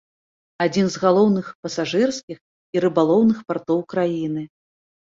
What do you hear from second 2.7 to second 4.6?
і рыбалоўных партоў краіны.